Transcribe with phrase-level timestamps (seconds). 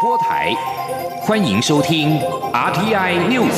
[0.00, 0.54] 播台，
[1.22, 2.20] 欢迎收听
[2.52, 3.52] RTI News。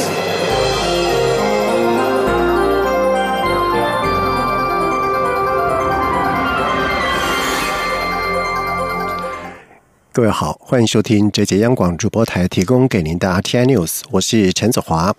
[10.13, 15.15] 各位好，欢迎收听这节央广主播台提供给您的 RTI News，我是陈子华。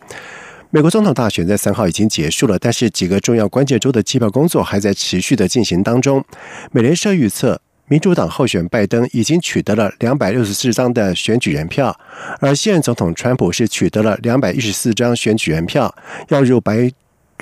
[0.72, 6.24] 美国总统大选在三号已经结束了，但是几个重要关键州的计票工作还在持续的进行当中。
[6.72, 7.62] 美联社预测，
[7.92, 11.94] 民主党候选拜登已经取得了两百六十四张的选举人票，
[12.40, 15.94] 而现任总统川普是取得了两百一十四张选举人票，
[16.30, 16.90] 要入白。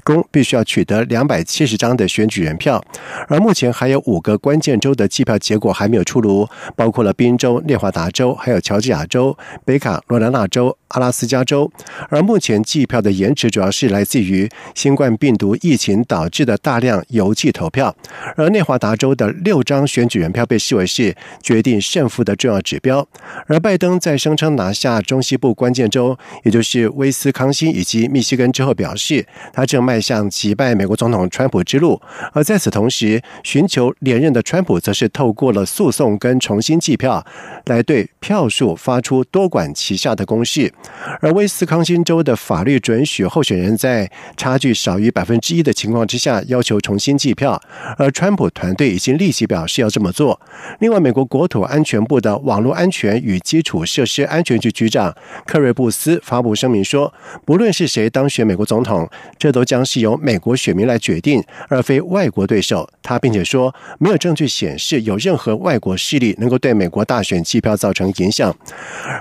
[0.06, 2.82] 公必须要取得两百七十张的选举人票，
[3.28, 11.70] 而目前还有五个关键州的计票结果还没有出炉，包括了宾州、内华达州、还有乔治亚州、北卡罗来纳州、阿拉斯加州。
[12.10, 17.96] 而目前计票的延迟主要是来自于新冠病毒疫情导致的大量邮寄投票，
[18.36, 23.08] 而内华达州的六张选举人票被视为是决定胜负的重要指标。
[23.48, 29.80] 而拜登在声称拿下中西部关键州，也就是威斯康星以及密西根之后，表示他正。
[29.80, 32.02] 迈向击败美国总统川普之路，
[32.34, 37.26] 而在此同时，寻求连任的川普则是透过了诉讼跟重新计票，
[37.68, 40.72] 来对票数发出多管齐下的攻势。
[41.20, 47.62] 而威斯康星州的法律准许候选人在差距少于百分之一的情况之下要求重新计票，
[47.98, 50.40] 而川普团队已经立即表示要这么做。
[50.80, 55.14] 另外，美国国土安全部的网络安全与基础设施安全局局长
[55.46, 59.80] 克瑞布斯发布声明说，不论是谁当选美国总统，这都将。
[59.90, 62.88] 是由美国选民来决定，而非外国对手。
[63.02, 68.56] 他并且说，没有证据显示有任何外国势力能够对美国大选计票造成影响。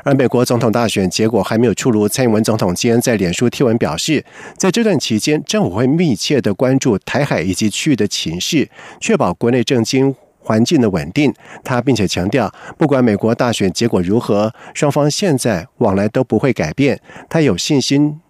[0.05, 4.25] 而美国总统大选结果还没有出炉，蔡英文总统今天在脸书贴文表示，
[4.57, 8.69] 在这段期间，政府会密切的关注台海以及区域的情势，
[9.01, 11.33] 确保国内政经环境的稳定。
[11.65, 17.01] 他并且强调，不管美国大选结果如何，双方现在往来都不会改变。
[17.29, 18.21] 他有信心。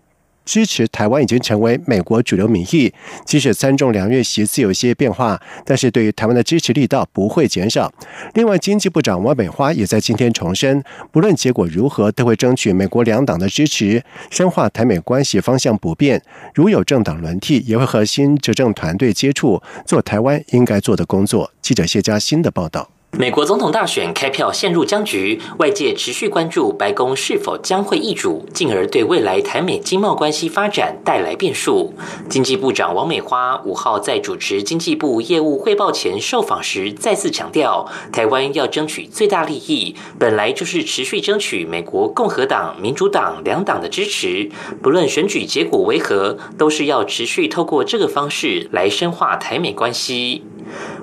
[0.49, 2.91] 支持台湾已经成为美国主流民意，
[3.27, 7.93] 即使参众两院席次有些变化，但是对于台湾的支持力道不会减少。
[8.33, 10.83] 另外，经济部长王美花也在今天重申，
[11.13, 16.23] 不论结果如何，都会争取美国两党的支持，深化台美关系方向不变。
[16.55, 21.53] 如有政党轮替，也会和新执政团队接触，做台湾应该做的工作。
[21.61, 22.89] 记者谢佳欣的报道。
[23.19, 31.93] 美国总统大选开票陷入僵局，外界持续关注白宫是否将会易主，进而对未来台美经贸关系发展带来变数。
[32.29, 44.49] 经济部长王美花五号在主持经济部业务汇报前受访时，再次强调，台湾要争取最大利益，本来就是持续争取美国共和党、民主党两党的支持，
[44.81, 50.45] 不论选举结果为何，都是要持续透过这个方式来深化台美关系。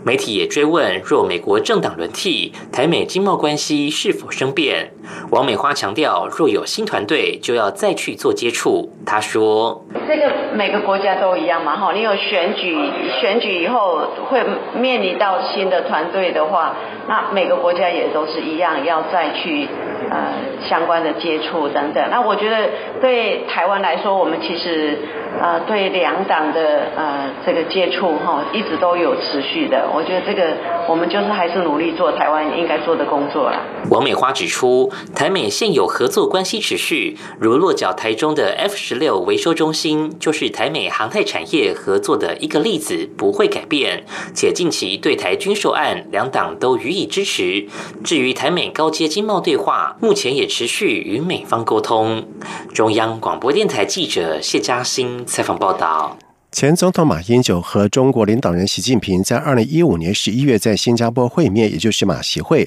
[0.05, 4.91] 媒体也追问，若美国政党轮替，台美经贸关系是否生变？
[5.31, 8.91] 王美花强调，若有新团队，就要再去做接触。
[9.03, 12.77] 她说：“这个每个国家都一样嘛，哈，你有选举，
[13.19, 14.43] 选举以后会
[14.79, 16.75] 面临到新的团队的话，
[17.07, 19.67] 那每个国家也都是一样，要再去
[20.09, 20.33] 呃
[20.67, 22.09] 相关的接触等等。
[22.09, 22.69] 那我觉得
[23.01, 24.97] 对台湾来说，我们其实。”
[25.37, 29.85] 呃，对两党的呃这个接触哈，一直都有持续的。
[29.93, 30.53] 我觉得这个
[30.87, 33.59] 我们就是还是努力做台湾应该做的工作啦。
[33.91, 44.05] 王美花指出，台美现有合作关系持续，如落脚台中的 F 十六维修中心，就是台美航太产业合作的一个例子，不会改变。
[44.33, 47.67] 且近期对台军售案，两党都予以支持。
[48.05, 52.27] 至于台美高阶经贸对话，目前也持续与美方沟通。
[52.73, 55.25] 中央广播电台记者谢嘉欣。
[55.25, 56.17] 采访报道：
[56.55, 62.65] 前总统马英九和中国领导人习近平在二零一五年十一月在新加坡会面，也就是马习会。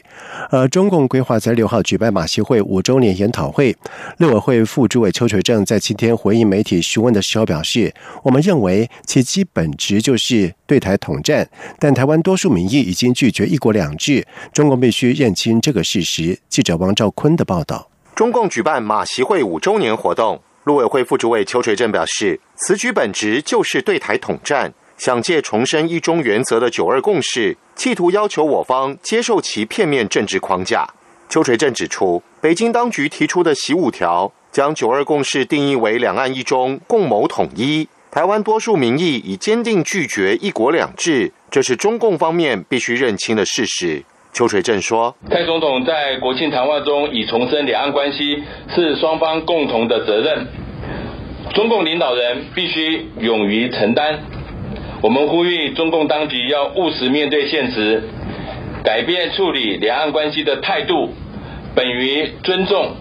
[0.50, 3.75] 而中共规划在六号举办马习会五周年研讨会。
[4.19, 11.48] 六委会副主委邱垂正在今天回应媒体询问的时候表示：“我们认为其基本值就是对台统战，
[11.78, 20.42] 但台湾多数民意已经拒绝一国两制，中共必须认清这个事实。”记者王兆坤的报道：中共举办马习会五周年活动。
[20.68, 30.86] 陆委会副主委邱垂正表示，此举本质就是对台统战，想借重申一中原则的九二共识，企图要求我方接受其片面政治框架。
[31.30, 44.04] 邱垂正指出，北京当局提出的“习五条”将九二共识定义为两岸一中共谋统一，台湾多数民意已坚定拒绝一国两制，这是中共方面必须认清的事实。
[44.39, 50.47] 邱垂正说：“蔡总统在国庆谈话中已重申，两岸关系是双方共同的责任，
[51.55, 54.21] 中共领导人必须勇于承担。
[55.03, 58.05] 我们呼吁中共当局要务实面对现实，
[58.85, 61.11] 改变处理两岸关系的态度。”
[61.75, 62.93] 本于尊重、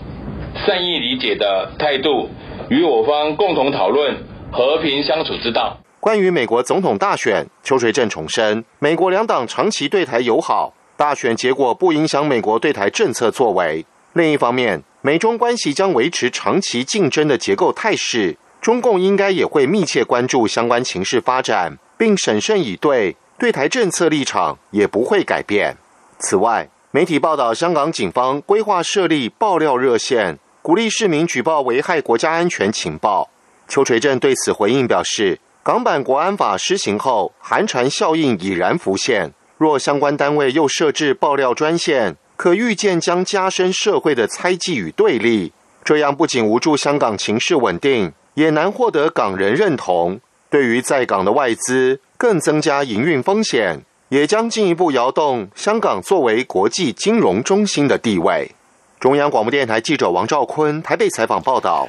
[0.66, 2.31] 善意理解的态度，
[2.69, 4.16] 与我方共同讨论
[4.51, 5.78] 和平相处之道。
[6.00, 13.85] 关于美国总统大选，邱垂正重申，美国两党长期对台友好，大选结果不影响美国对台政策作为。
[14.13, 25.77] 另一方面，美中关系将维持长期竞争的结构态势，中共应该也会密切关注相关情势发展，并审慎以对，对台政策立场也不会改变。
[26.17, 33.29] 此外，媒体报道，香港警方规划设立爆料热线，鼓励市民举报危害国家安全情报。
[33.67, 35.39] 邱垂正对此回应表示。
[35.61, 39.33] 港版国安法施行后，寒蝉效应已然浮现。
[39.57, 45.51] 若相关单位又设置爆料专线，可预见将加深社会的猜忌与对立。
[45.83, 50.19] 这样不仅无助香港情势稳定，也难获得港人认同。
[50.50, 58.51] 对于在港的外资，更增加营运风险，也将进一步摇动香港作为国际金融中心的地位。
[59.00, 61.88] 中央广播电台记者王兆坤台北采访报道。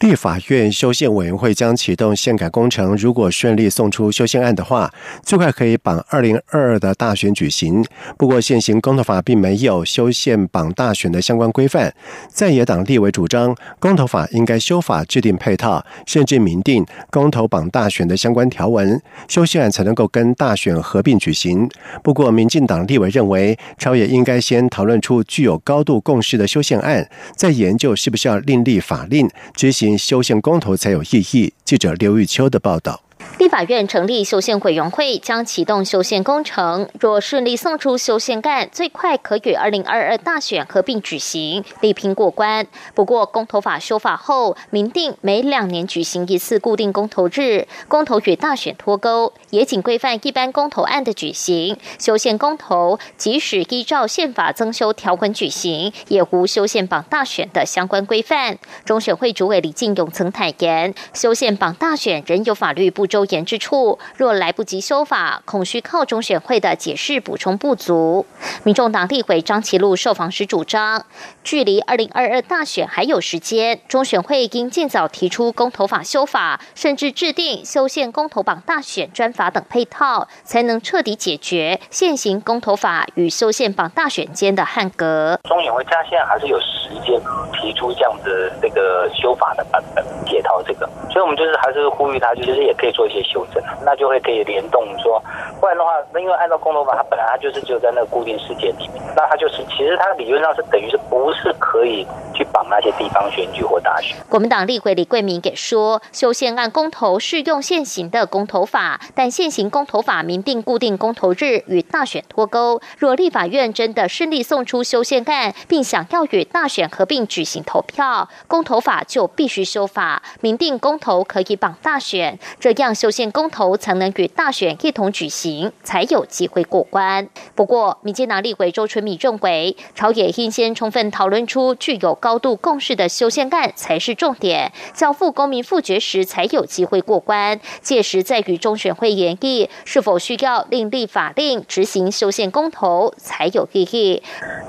[0.00, 4.92] 立法院修宪委员会将启动宪改工程，如果顺利送出修宪案的话，
[5.24, 7.84] 最快可以绑二零二二的大选举行。
[8.16, 11.92] 不过，现行公投法并没有修宪绑大选的相关规范。
[12.28, 21.68] 在野党立委主张，公投法应该修法制定配套，甚至明定公投绑大选的相关条文，修宪案才能够跟大选合并举行。
[22.04, 29.87] 不过，民进党立委认为，朝野应该先讨论出具有高度共识的修宪案，再研究是不是要另立法令执行。
[29.96, 31.52] 修宪公投才有意义。
[31.64, 33.07] 记者刘玉秋的报道。
[33.36, 36.88] 立法院成立修宪委员会，将启动修宪工程。
[36.98, 42.66] 若顺利送出修宪案，最快可与二零二二大选合并举行，力拼过关。
[42.94, 51.76] 不过，公投法修法后，明定每两年举行一次固定公投日，公投与大选脱钩，也仅规范一般公投案的举行。
[52.00, 58.58] 修宪公投即使依照宪法增修条文举行，也无修宪绑大选的相关规范。
[58.84, 63.28] 中选会主委李进勇曾坦言，修宪绑大选仍有法律不周。
[63.38, 68.24] 言之处，若来不及修法，恐需靠中选会的解释补充不足。
[68.64, 71.04] 民众党立委张其禄受访时主张，
[71.44, 85.38] 距离二零二二大选还有时间，中选会应尽早提出公投法修法，甚至制定修宪公投榜大选专法等配套，才能彻底解决现行公投法与修宪榜大选间的汉格。
[85.44, 87.20] 中选会他现在还是有时间
[87.60, 93.18] 提出这样的这个修法的版本，解套这个，所以我们就是还是呼吁他，就是也可以做一些。
[93.28, 95.22] 修正，那就会可以联动说，
[95.60, 104.16] 不然的话，那因为按照公投法，它本来它就是只有在那个固定时间里面，那它就是其实它理论上是等于是不是可以去绑那些地方选举或大选。
[104.28, 112.80] 国民党立委李桂明给说，修宪案公投适用现行的公投法，但现行公投法明定固定公投日与大选脱钩。
[112.96, 123.08] 若立法院真的顺利送出修宪案，并想要与大选合并举行投票，公投法就必须修法，明定公投可以绑大选，这样修。
[123.18, 127.26] 宪公投才能与大选一同举行，才有机会过关。
[127.56, 137.58] 不过，民进党立委周春米认为，朝野应先充分讨论出具有高度共识的修宪案才是重点，交付公民复决时才有机会过关。
[137.80, 144.22] 届时再与中选会研议是否需要另立法令执行修宪公投才有意义。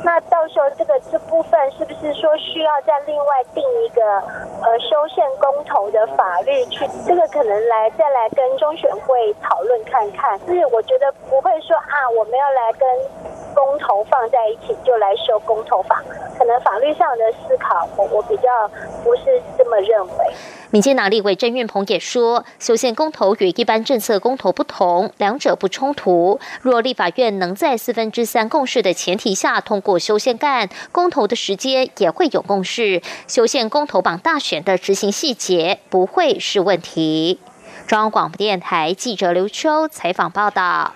[0.03, 6.87] 那到时候这个这部分是不是说需要再另外定一个呃修宪公投的法律去？
[7.05, 8.29] 这个可能来再来。
[8.39, 12.87] 跟中选会讨论看看，是我觉得不会说啊，我们要来跟
[13.59, 16.01] 公投放在一起就来修公投法，
[16.37, 18.43] 可能法律上的思考，我我比较
[19.03, 19.23] 不是
[19.57, 20.33] 这么认为。
[20.71, 26.39] 民进党立委郑运鹏也说，修宪公投与一般政策公投不同，两者不冲突。
[26.61, 37.41] 若立法院能在四分之三共识的前提下通过修宪案，公投的时间也会有共识，修宪公投榜大选的执行细节不会是问题。
[37.87, 40.93] 中央广播电台记者刘秋采访报道：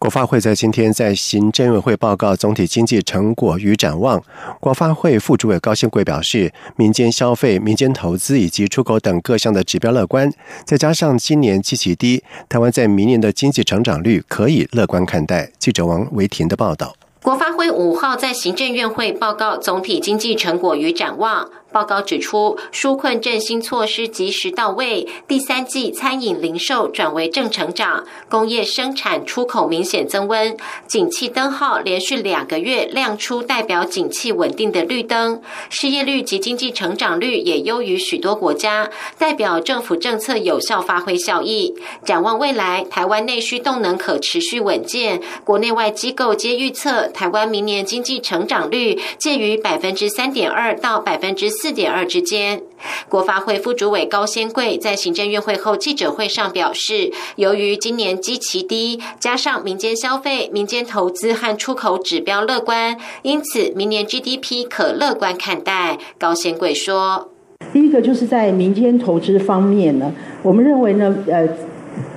[0.00, 4.24] 国发会在今天在行政委会报告总体经济成果与展望。
[4.58, 10.32] 国发会副主委高兴贵表示，民间消费、民间投资以及出口等各项的指标乐观，
[10.64, 15.52] 再加上今年基期低，台湾在明年的经济成长率可以乐观看待。
[15.58, 16.96] 记者王维婷的报道。
[17.22, 21.50] 国发会五号在行政院会报告总体经济成果与展望。
[21.72, 30.56] 报告指出，纾困振兴措施及时到位，第三季餐饮零售转为正成长，工业生产出口明显增温，
[30.88, 41.74] 景气灯号连续两个月亮出代表景气稳定的绿灯，失业率及经济成长率也优于许多国家，代表政府政策有效发挥效益。
[42.04, 51.48] 展望未来，台湾内需动能可持续稳健，国内外机构皆预测台湾明年经济成长率介于百分之三点二到百分之。
[51.62, 52.62] 四点二之间，
[53.10, 65.98] 国发会副主委高先贵在行政院会后记者会上表示，由于今年基期低，加上民间消费、民间投资和出口指标乐观，因此明年 GDP 可乐观看待。
[66.18, 67.28] 高先贵说
[67.74, 71.46] ：“第一个就是在民间投资方面呢，我们认为呢，呃。”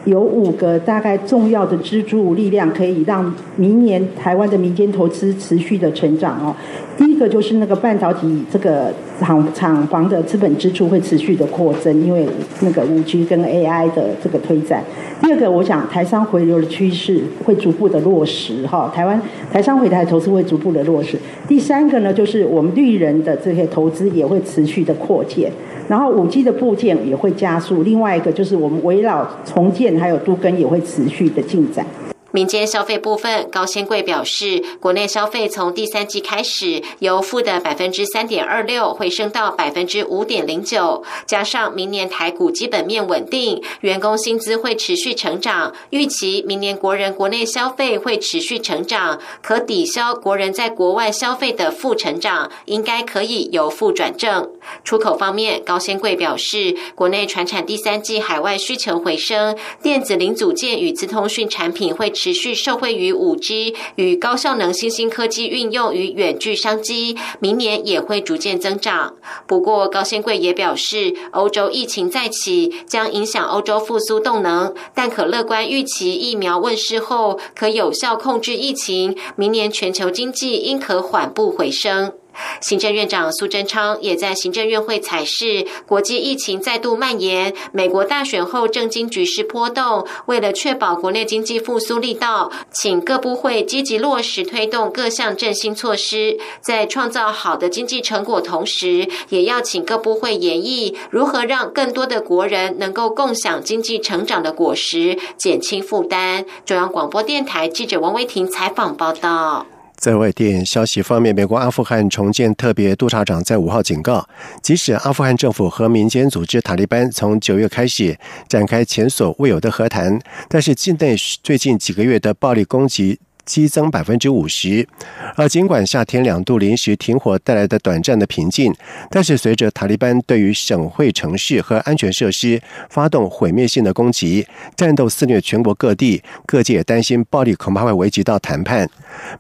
[0.06, 6.54] 有五个大概重要的支柱力量，可以让明年台湾的民间投资持续的成长哦。
[6.98, 12.28] 第一个就是那个半导体这个厂厂房的资本支出会持续的扩增，因为
[12.62, 14.84] 那个五 G 跟 AI 的这个推展。
[15.22, 21.18] 第二个，我想台商回流的趋势会逐步的落实哈，台湾台商回台投资会逐步的落实。
[21.48, 25.52] 第三个呢，就是我们绿人的这些投资也会持续的扩建。
[25.88, 31.86] 然后五 G 的部件也会加速，另外一个就是我们围绕重建还有都更也会持续的进展。
[32.34, 54.50] 民间消费部分，高先贵表示，国内消费从第三季开始由负的百分之三点二六回升到百分之五点零九，加上明年台股基本面稳定，员工薪资会持续成长，预期明年国人国内消费会持续成长，可抵消国人在国外消费的负成长，应该可以由负转正。
[54.86, 62.14] 出口方面，高先贵表示，国内船产第三季海外需求回升，电子零组件与资通讯产品会。
[62.24, 69.16] 持续受惠于五 G 与高效能新兴科技运用与远距商机，明年也会逐渐增长。
[69.46, 82.14] 不过，高先贵也表示，欧洲疫情再起将影响欧洲复苏动能，但可乐观预期疫苗问世后可有效控制疫情，明年全球经济应可缓步回升。
[82.62, 106.46] 行政院长苏贞昌也在行政院会采示，国际疫情再度蔓延，美国大选后政经局势波动，为了确保国内经济复苏力道，请各部会积极落实推动各项振兴措施，在创造好的经济成果同时，也要请各部会研议如何让更多的国人能够共享经济成长的果实，减轻负担。
[106.66, 109.66] 中央广播电台记者王维婷采访报道。
[110.04, 114.28] 在外电消息方面，美国阿富汗重建特别督察长在五号警告，
[114.62, 118.20] 即使阿富汗政府和民间组织塔利班从九月开始
[118.50, 120.20] 展开前所未有的和谈，
[120.50, 123.22] 但是境内最近几个月的暴力攻击。
[123.46, 124.88] 激增百分之五十，
[125.36, 128.74] 而尽管夏天两度临时停火带来的短暂的平静，
[129.10, 138.90] 但是随着塔利班对于省会城市和安全设施发动毁灭性的攻击，战斗肆虐全国各地，各界担心暴力恐怕会危及到谈判。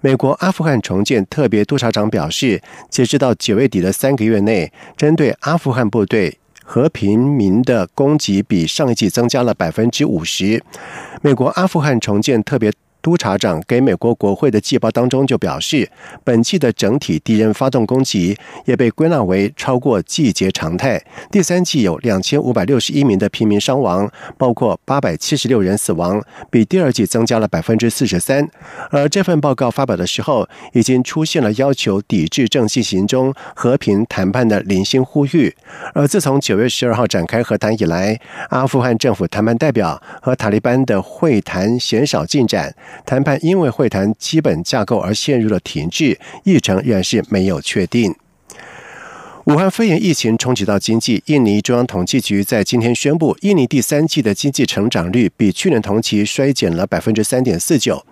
[0.01, 10.62] 美国阿富汗重建特别督察长表示，截止到九月底的三个月内，针对阿富汗部队和平民的攻击比上一季增加了百分之五十。
[11.22, 12.72] 美国阿富汗重建特别。
[13.03, 15.91] 督察长给美国国会的季报当中就表示，
[16.24, 21.03] 本季的整体敌人发动攻击也被归纳为超过季节常态。
[21.29, 28.50] 第三季有两千五百六十一名的平民伤亡，包括八百七十六人死亡，比第二季增加了百分之四十三。
[28.89, 35.53] 而这份报告发表的时候，已经出现了要求抵制正进行中和平谈判的零星呼吁。
[35.93, 38.17] 而自从九月十二号展开和谈以来，
[38.50, 42.74] 阿富汗政府谈判代表和塔利班的会谈鲜少进展。
[43.05, 48.15] 谈判因为会谈基本架构而陷入了停滞，议程仍然是没有确定。
[49.45, 58.05] 武汉肺炎疫情冲击到经济，印尼中央统计局在今天宣布，印尼第三季的经济成长率比去年同期衰减了百分之三点四九。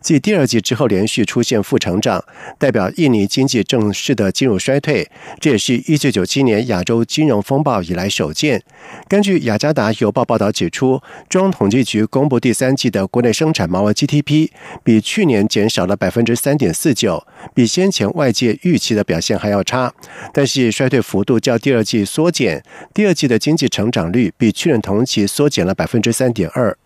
[0.00, 2.24] 继第二季之后连续出现负成长，
[2.58, 5.08] 代表印尼经济正式的进入衰退，
[5.40, 8.62] 这也是一九九七年亚洲金融风暴以来首见。
[9.08, 14.48] 根据雅加达邮报报道指出，中央统计局公布第三季的国内生产毛额 GDP
[14.84, 19.92] 比去年减少了百分之三点四九，比先前外界预期的表现还要差。
[20.32, 22.62] 但是衰退幅度较第二季缩减，
[22.94, 26.76] 第二季的经济成长率比去年同期缩减了百分之三点二。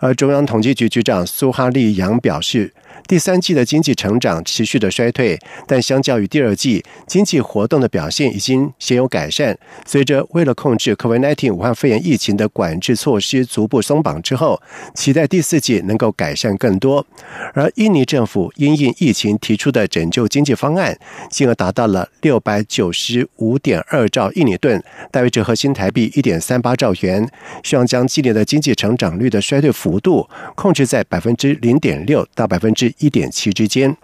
[0.00, 2.72] 而中央统计局局长苏哈利扬表示，
[3.06, 9.56] 第三季的经济成长持续的衰退，但相较于第二季，经济活动的表现已经显有改善。
[9.86, 14.60] 随着为了控制 COVID-19 武汉肺炎疫情的管制措施逐步松绑之后，
[14.94, 17.06] 期待第四季能够改善更多。
[17.54, 20.98] 而印尼政府因应疫情提出的拯救经济方案，
[21.30, 27.28] 金额达到了六百九十五点二兆印尼盾，大约折合新台币一点三八兆元，
[27.62, 33.96] 希望将今年的经济成长率的衰退幅度控制在百分之零点六到百分之一点七之间。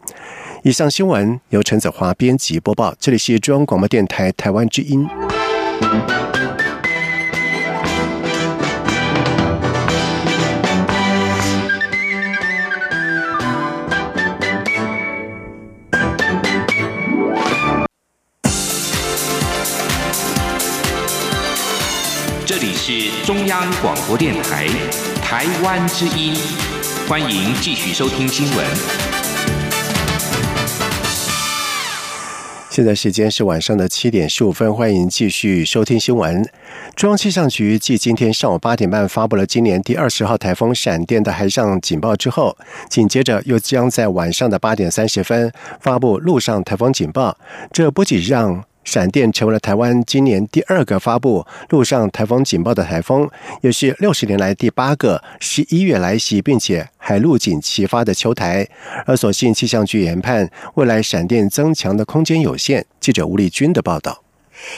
[0.63, 5.09] 以上新闻由陈子华编辑播报，这里是中央广播电台台湾之音。
[22.45, 24.69] 这里是中央广播电台
[25.23, 26.37] 台湾之音，
[27.09, 28.67] 欢迎继续收听新闻。
[32.71, 36.43] 现在时间是晚上的七点十五分，欢迎继续收听新闻。
[36.97, 42.57] 中央气象局继今天上午八点半发布了今年第二十号台风闪电的海上警报之后，
[42.89, 47.37] 紧接着又将在晚上的八点三十分发布陆上台风警报。
[47.71, 53.29] 这不仅让闪电成为了台湾今年第二个发布陆上台风警报的台风，
[53.61, 58.69] 也是六十年来第八个十一月来袭并且海陆警齐发的秋台。
[59.07, 62.85] 而所幸气象局研判，未来闪电增强的空间有限。
[63.01, 64.23] 记者吴立军的报道。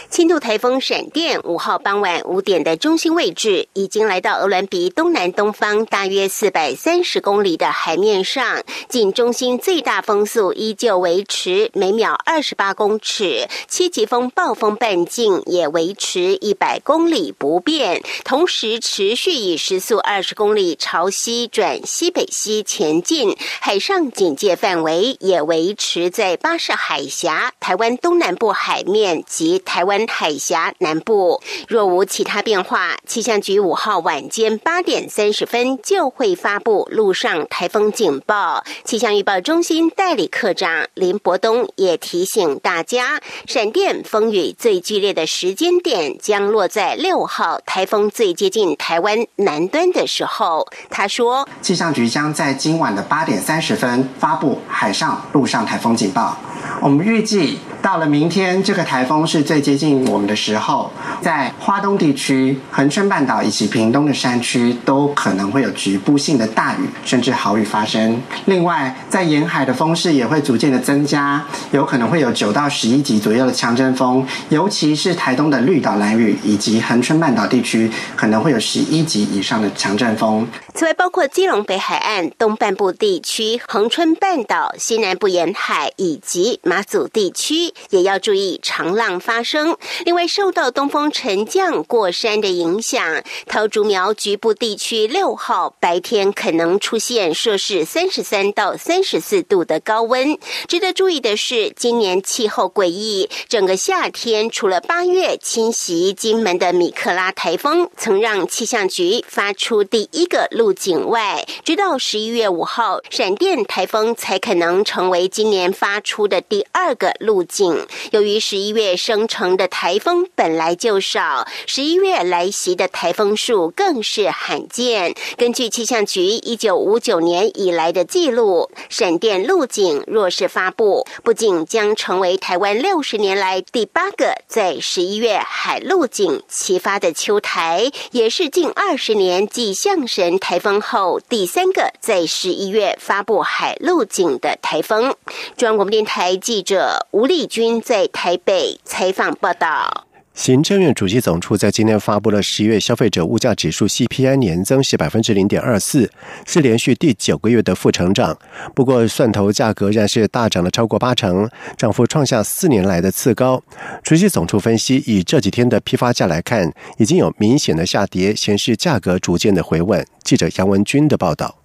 [0.08, 8.62] 轻度台风闪电五号傍晚五点的中心位置，已经来到鹅銮鼻东南东方大约四百三十公里的海面上。
[8.88, 23.36] 近中心最大风速依旧维持每秒二十八公尺，七级风暴风半径也维持一百公里不变，同时持续以时速二十公里朝西转西北西前进。
[23.60, 29.60] 海上警戒范围也维持在巴士海峡、台湾东南部海面及。
[29.74, 38.62] 台湾海峡南部若无其他变化，气象局五号晚间八点三十分就会发布陆上台风警报。
[38.84, 50.68] 气象预报中心代理科长林伯东也提醒大家，闪电风雨最剧烈的时间点将落在六号台风最接近台湾南端的时候。
[50.88, 56.38] 他说，气象局将在今晚的八点三十分发布海上、陆上台风警报。
[56.80, 68.18] 我们预计到了明天，这个台风是最接近我们的时候，在花东地区、恒春半岛以及屏东的山区都可能会有局部性的大雨甚至豪雨发生。
[68.46, 80.48] 另外，在沿海的风势也会逐渐的增加，有可能会有九到十一级左右的强阵风，尤其是台东的绿岛、蓝屿以及恒春半岛地区，可能会有十一级以上的强阵风。
[80.76, 89.76] 此外，包括基隆北海岸东半部地区、恒春半岛西南部沿海以及马祖地区，也要注意长浪发生。
[90.04, 100.36] 另外，受到东风沉降过山的影响，桃竹苗局部地区六号白天可能出现摄氏三十三到三十四度的高温。
[100.66, 117.86] 值得注意的是，今年气候诡异，整个夏天除了八月侵袭金门的米克拉台风曾让气象局发出第一个路警外，直到十一月五号，闪电台风才可能成为今年发出的第二个路径。
[118.12, 125.14] 由于十一月生成的台风本来就少，十一月来袭的台风数更是罕见。
[125.36, 140.53] 根据气象局一九五九年以来的记录，闪电路径若是发布，不仅将成为台湾六十年来第八个在十一月海陆警齐发的秋台，也是近二十年继象神台。
[140.54, 145.16] 台风后第三个在十一月发布海陆警的台风。
[145.56, 150.03] 中央广播电台记者吴丽君在台北采访报道。
[150.34, 156.10] 行政院主席总处在今天发布了十一月消费者物价指数 CPI 年增是百分之零点二四，
[156.44, 158.36] 是连续第九个月的负成长。
[158.74, 163.62] 不过，蒜头价格仍然是大涨了超过八成，涨幅创下四年来的次高。
[164.02, 170.04] 主席总处分析，以这几天的批发价来看，已经有明显的下跌，显示价格逐渐的回稳。
[170.24, 171.63] 记者杨文军的报道。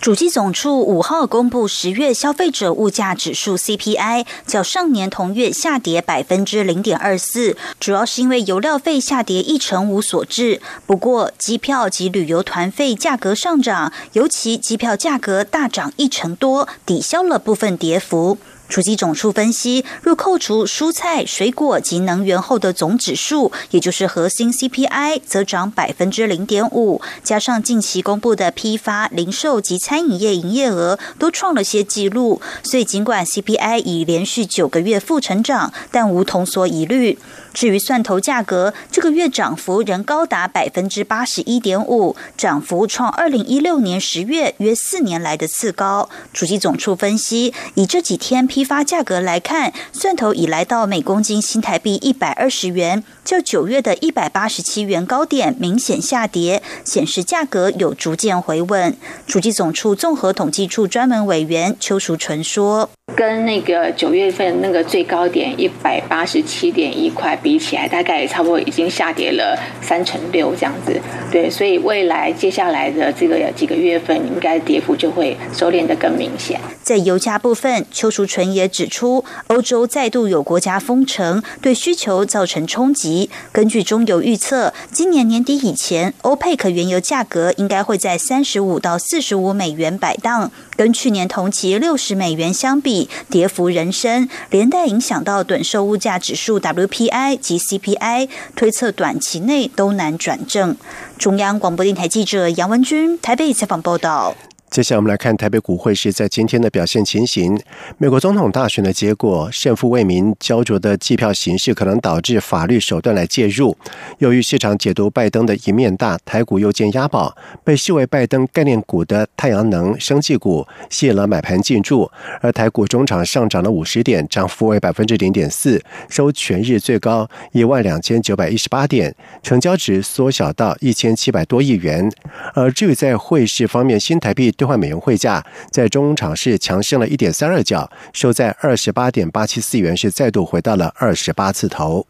[0.00, 10.62] 主机总处五号公布十月消费者物价指数 CPI，较上年同月下跌百分之零点二四，主要是因为油料费下跌一成五所致。
[10.86, 18.38] 不过，机票及旅游团费价格上涨，尤其机票价格大涨一成多，抵消了部分跌幅。
[18.68, 27.00] 除基总数分析，若扣除蔬菜、水果及能源后的总指数，也就是核心 CPI，则涨百分之零点五。
[27.24, 37.18] 加上近期公布的批发、零售及餐饮业营业额都创了些纪录，所以尽管 CPI 已连续九个月负成长，但无同所疑虑。
[37.58, 46.08] 至于蒜头价格，这个月涨幅仍高达百分之八十一点五，涨幅创二零一六年十月约四年来的次高。
[46.32, 58.96] 主机总处分析，以这几天批发价格来看，蒜头已来到每公斤新台币一百二十元，较九月的一百八十七元高点明显下跌，显示价格有逐渐回稳。
[59.26, 62.88] 主机总处综合统计处专门委员邱淑纯说。
[63.18, 70.96] 跟那个九月份那个最高点一百八十七点一块比起来，大概也差不多已经下跌了三成六这样子。
[71.28, 76.60] 对，所以未来接下来的这个几个月份，应该跌幅就会收敛的更明显。
[76.80, 83.28] 在油价部分，邱淑纯也指出，欧洲再度有国家封城，对需求造成冲击。
[83.50, 93.10] 根据中油预测，今年年底以前，欧佩克原油价格应该会在三十五到四十五美元摆荡，跟去年同期六十美元相比。
[93.28, 100.76] 跌幅人生，连带影响到短售物价指数 WPI 及 CPI，推测短期内都难转正。
[101.18, 104.34] 中央广播电台记者杨文君台北采访报道。
[104.70, 107.58] 接下来我们来看台北股汇市在今天的表现情形。
[107.96, 113.74] 美国总统大选的结果胜负未明，焦灼的计票形式可能导致法律手段来介入。
[114.18, 122.10] 由于市场解读拜登的一面大，台股又见押宝，被视为拜登概念股的太阳能、生技股吸引了买盘进驻，
[122.42, 132.12] 而台股中场上涨了五十点，涨幅为百分之零点四，收全日最高一万两千九百一十八点，成交值缩小到一千七百多亿元。
[132.52, 134.52] 而至于在汇市方面，新台币。
[134.58, 142.06] 兑换美元汇价在中场是强升了一点三二角，收在二十八点八七四元，是再度回到了二十八字头。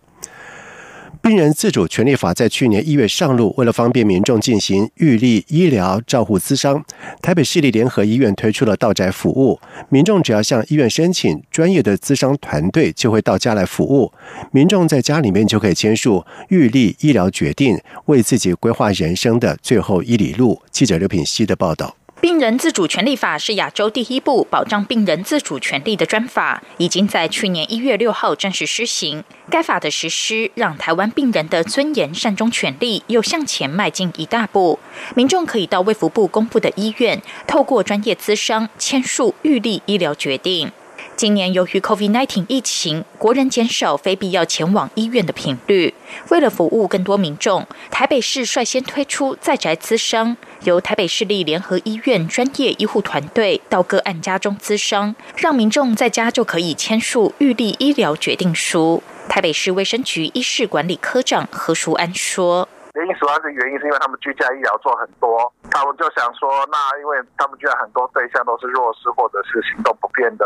[1.21, 6.83] 病人自主权利法在去年一月上路，为了方便民众进行预立医疗照护资商，
[7.21, 9.61] 台北市立联合医院推出了到宅服务。
[9.91, 14.11] 民众只要向医院申请，专业的资商团队就会到家来服务。
[14.53, 20.63] 民众在家里面就可以签署预立医疗决定，为自己规划人生的最后一里路。
[20.71, 21.97] 记者刘品希的报道。
[22.21, 29.23] 病人自主权利法是亚洲第一部保障病人自主权利的专法，已经在去年一月六号正式施行。
[29.49, 34.81] 该法的实施，让台湾病人的尊严善终权利又向前迈进一大步。
[35.15, 40.73] 民众可以到卫福部公布的医院，透过专业咨商签署预立医疗决定。
[41.19, 45.93] 今年由于 COVID-19 疫情，国人减少非必要前往医院的频率。
[46.29, 59.03] 为了服务更多民众，台北市率先推出在宅咨商，由台北市立联合医院专业医护团队到个案家中咨商，让民众在家就可以签署预立医疗决定书。
[59.29, 62.69] 台北市卫生局医事管理科长何淑安说。
[62.95, 70.45] 原因主要是原因是因为他们居家医疗做很多，他们就想说，那因为他们居然很多对象都是弱势或者是行动不便的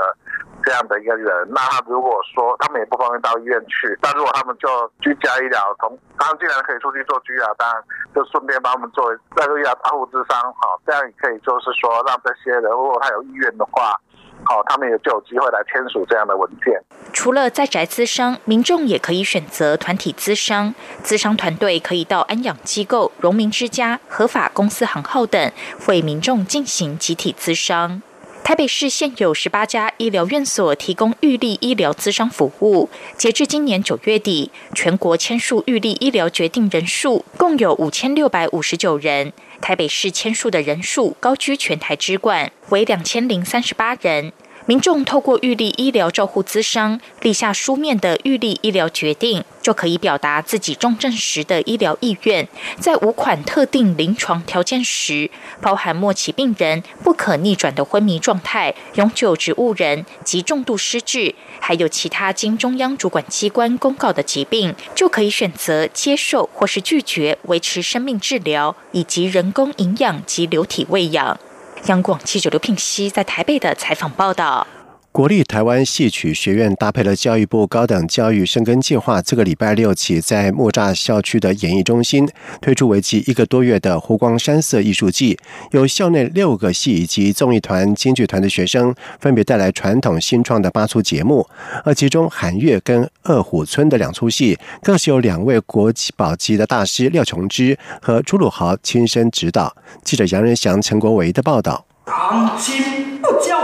[0.62, 4.68] 这样的一个人，那他如果说他们也不方便到医院去，那如果他们就
[5.00, 7.82] 居家医疗，从他们既然可以出去做居家，当然
[8.14, 13.98] 就顺便帮我们做在医疗保护之商，好，这样也可以就是说让这些人如果他有意愿的话。
[14.44, 16.82] 好，他们也就有机会来签署这样的文件。
[17.12, 25.52] 除了在宅资商，民众也可以选择团体资商，资商团队可以到安养机构、荣民之家、合法公司行号等，
[25.86, 28.02] 为民众进行集体资商。
[28.52, 39.32] 台北市现有十八家医疗院所提供预立医疗资商服务，截至今年九月底，全国签署预立医疗决定人数共有五千六百五十九人。
[39.62, 44.32] 台北市签署的人数高居全台之冠，为两千零三十八人。
[44.66, 52.46] 民众透过预立医疗照护资商，立下书面的预立医疗决定，就可以表达自己重症时的医疗意愿。
[52.78, 55.28] 在五款特定临床条件时，
[55.60, 71.40] 包含末期病人、不可逆转的昏迷状态、永久植物人及重度失智，还有其他经中央主管机关公告的疾病，就可以选择接受或是拒绝维持生命治疗，以及人工营养及流体喂养。
[71.86, 74.64] 央广记者刘品熙在台北的采访报道。
[75.12, 82.26] 国立台湾戏曲学院搭配了教育部高等教育深耕计划，这个礼拜六起在木栅校区的演艺中心
[82.62, 85.38] 推出为期一个多月的湖光山色艺术季，
[85.72, 91.46] 由校内六个系以及综艺团、京剧团的学生分别带来传统新创的八出节目，
[91.84, 99.76] 而其中韩月跟二虎村的两出戏，更是由两位国宝级的大师廖琼之和朱鲁豪亲身指导。
[100.02, 101.84] 记者杨仁祥、陈国维的报道。
[102.06, 103.60] 当今不教。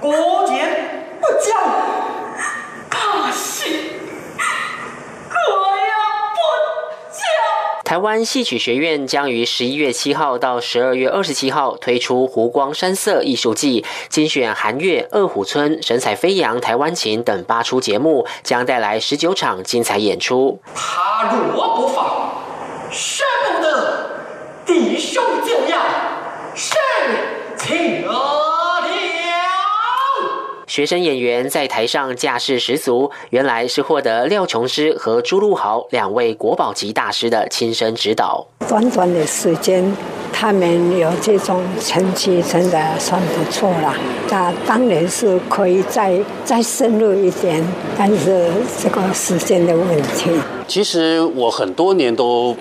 [0.00, 1.56] 国言不讲，
[2.88, 3.92] 可惜。
[7.84, 20.58] 台湾戏曲学院将于十一月七号到十二月二十七号推出《湖光山色艺术季》，精选韩月、二虎村、神采飞扬、台湾琴等八出节目，将带来十九场精彩演出。
[20.74, 22.32] 他若不放，
[22.90, 24.10] 舍不得
[24.64, 25.82] 弟兄就要
[26.54, 26.80] 生
[27.58, 28.08] 情。
[30.72, 38.46] 学生演员在台上架势十足，原来是获得廖琼师和朱露豪两位国宝级大师的亲身指导。
[38.66, 39.94] 短短的时间，
[40.32, 43.94] 他们有这种成绩，真的算不错了。
[44.30, 47.62] 那当然是可以再再深入一点，
[47.98, 48.50] 但是
[48.82, 50.30] 这个时间的问题。
[50.66, 52.56] 其实我很多年都。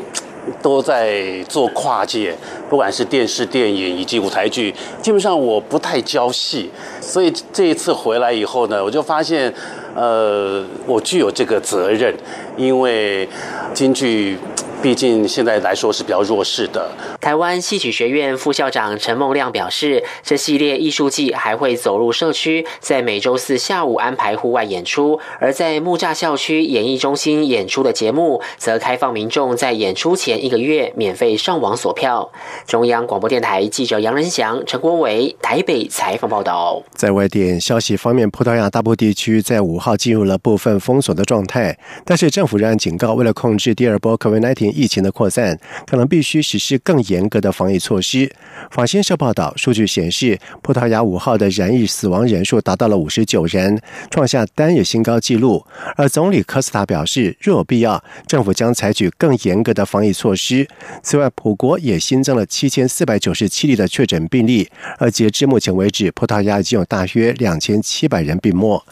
[0.61, 2.35] 都在做跨界，
[2.69, 9.53] 不管是电视、电影以及舞台剧，基本上我不太教戏，所以这一次回来以后呢，我就发现，
[9.95, 12.13] 呃，我具有这个责任，
[12.57, 13.27] 因为
[13.73, 14.37] 京剧。
[14.81, 16.89] 毕竟现在来说是比较弱势的。
[17.19, 32.31] 台湾戏曲学院副校长陈梦亮表示，这系列艺术季还会走入社区，在每周四下午安排户外演出；而在木栅校区演艺中心演出的节目，则开放民众在演出前一个月免费上网索票。
[32.65, 36.81] 中央广播电台记者杨仁祥、陈国伟台北采访报道。
[36.95, 44.70] 在外电消息方面，葡萄牙大部地区在五号进入了部分封锁的状态，但是政府仍然警告，为了控制第二波 COVID-19。
[44.71, 48.31] 疫情的扩散可能必须实施更严格的防疫措施。
[48.71, 55.65] 法新社报道，数据显示，葡萄牙五号的染疫死亡人数达到了五十九人，创下单日新高纪录。
[55.95, 60.67] 而总理科斯塔表示，若有必要，政府将采取更严格的防疫措施。
[61.03, 68.83] 此外，普国也新增了七千四百九十七例的确诊病例，而截至目前为止，葡萄牙已经有大约两千七百人病没。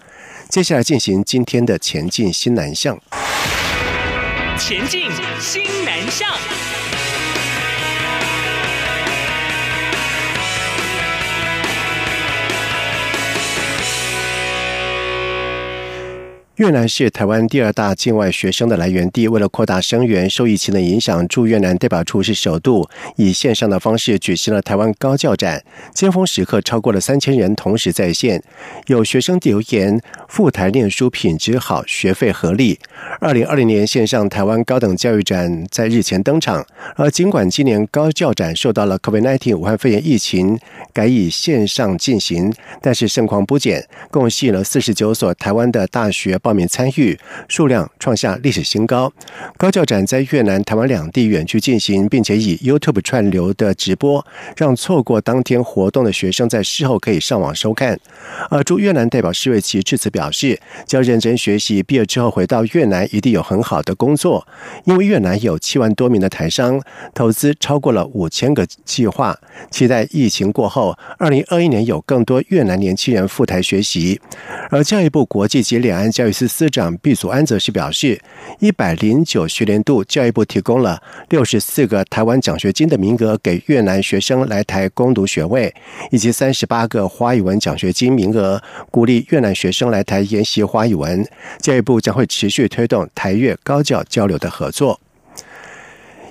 [0.49, 2.99] 接下来进行今天的前进新南向。
[4.59, 6.68] 前进新南向。
[16.59, 19.29] 越南是台湾第二大境外学生的来源地。
[19.29, 25.63] 为了扩大生源，受疫情的影响，驻越南代表处是首度以线上的方式举行了台湾高教展。
[25.93, 28.43] 尖峰时刻，超过了三千人同时在线。
[28.87, 32.77] 有学生留言：“赴台念书品质好，学费合理。”
[33.21, 36.65] 二零二零年线上台湾高等教育展在日前登场。
[36.97, 40.59] 而尽管今年高教展受到了 COVID-19 武汉肺炎疫情
[40.91, 46.37] 改以线上进行，但是盛况不减，共吸引了四十九所台湾的大学。
[46.48, 49.11] 报名参与数量创下历史新高。
[49.57, 57.99] 高教展在越南、台湾两地远距进行，并且以 YouTube 串流的直播，让错过当天活动的学生在事后可以上网收看。
[58.49, 64.47] 而驻越南代表施瑞奇致辞表示，将认真学习，毕业之后回到越南一定有很好的工作。
[64.85, 66.81] 因为越南有七万多名的台商，
[67.13, 69.37] 投资超过了五千个计划，
[69.69, 74.19] 期待疫情过后，二零二一年有更多越南年轻人赴台学习。
[74.69, 78.21] 而教育部国际及两岸教育司司长毕祖安则是表示，
[78.59, 85.75] 一百零九学年度，教育部提供了六十四个台湾奖学金的名额给越南学生来台攻读学位，
[86.11, 91.27] 以及三十八个华语文奖学金名额，鼓励越南学生来台研习华语文。
[91.59, 95.01] 教育部将会持续推动台越高教交流的合作。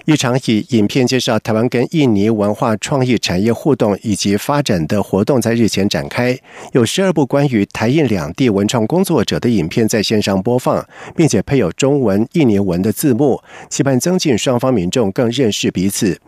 [0.08, 6.34] 一场以影片介绍台湾跟印尼文化创意产业互动以及发展的活动在日前展开，
[6.72, 10.82] 有十二部关于台印两地文创工作者的影片在线上播放，
[11.14, 16.18] 并且配有中文、印尼文的字幕，期盼增进双方民众更认识彼此。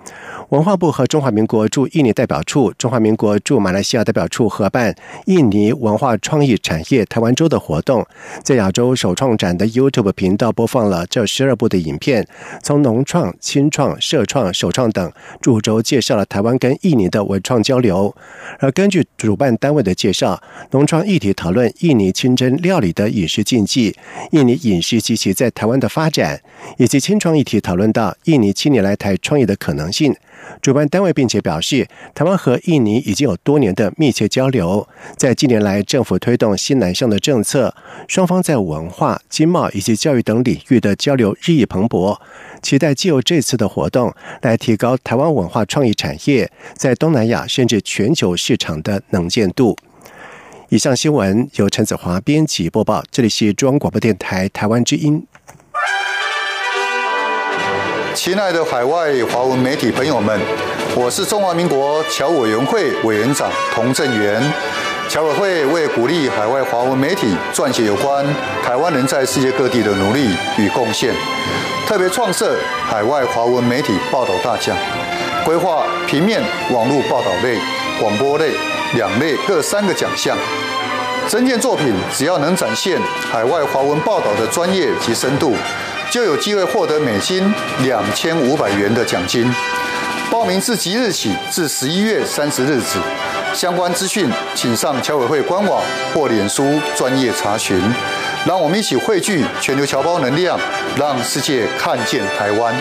[0.50, 8.06] 文化部和中华民国驻印尼代表处、中华民国驻马来西亚代表处合办印尼文化创意产业台湾周的活动，
[8.42, 12.26] 在亚洲首创展的 YouTube 频道播放了这十二部的影片，
[12.62, 13.34] 从农创、
[13.70, 18.14] 创、社创、首创等主轴介绍了台湾跟印尼的文创交流。
[18.58, 23.96] 而根据主办单位的介绍，农创议题讨论印尼清真料理的饮食禁忌、
[24.32, 26.40] 印尼饮食及其在台湾的发展，
[26.76, 30.14] 以及青创议题讨论到印尼青年来台创业的可能性。
[30.60, 34.86] 主办单位并且表示，台湾和印尼已经有多年的密切交流。
[35.16, 37.74] 在近年来，政府推动新南向的政策，
[38.06, 42.18] 双方在文化、经贸以及教育等领域的交流日益蓬勃。
[42.62, 49.76] 期待借由这次的活动，来提高台湾文化创意产业在东南亚甚至全球市场的能见度。
[50.68, 55.26] 以上新闻由陈子华编辑播报，这里是中央广播电台台湾之音。
[58.14, 60.38] 亲爱的海外华文媒体朋友们，
[60.96, 64.42] 我是中华民国侨委员会委员长童振源。
[65.08, 68.24] 侨委会为鼓励海外华文媒体撰写有关
[68.64, 71.14] 台湾人在世界各地的努力与贡献，
[71.86, 74.76] 特别创设海外华文媒体报道大奖，
[75.44, 76.42] 规划平面、
[76.72, 77.58] 网络报道类、
[78.00, 78.50] 广播类
[78.94, 80.36] 两类各三个奖项。
[81.28, 82.98] 整件作品只要能展现
[83.30, 85.54] 海外华文报道的专业及深度，
[86.10, 89.50] 就有机会获得美金两千五百元的奖金。
[90.30, 92.98] 报名自即日起至十一月三十日止，
[93.54, 95.82] 相关资讯请上侨委会官网
[96.14, 97.80] 或脸书专业查询。
[98.46, 100.58] 让我们一起汇聚全球侨胞能量，
[100.96, 102.74] 让世界看见台湾。